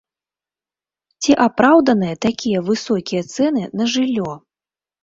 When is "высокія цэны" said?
2.71-3.63